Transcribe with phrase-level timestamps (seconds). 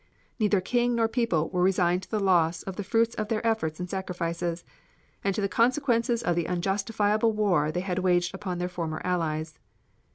[0.39, 3.79] Neither King nor people were resigned to the loss of the fruits of their efforts
[3.79, 4.65] and sacrifices,
[5.23, 9.59] and to the consequences of the unjustifiable war they had waged upon their former allies.